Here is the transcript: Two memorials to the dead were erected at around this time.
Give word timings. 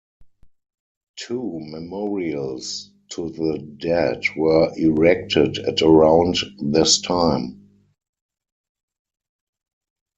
Two 1.15 1.59
memorials 1.61 2.89
to 3.09 3.29
the 3.29 3.59
dead 3.59 4.23
were 4.35 4.73
erected 4.75 5.59
at 5.59 5.83
around 5.83 6.37
this 6.59 6.99
time. 7.01 7.69